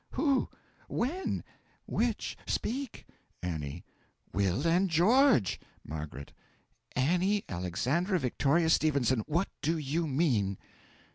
[0.13, 0.49] Who?
[0.89, 1.43] When?
[1.85, 2.35] Which?
[2.47, 3.05] Speak!
[3.45, 3.83] A.
[4.33, 5.59] Will and George!
[5.87, 6.09] M.
[6.95, 10.57] Annie Alexandra Victoria Stephenson, what do you mean?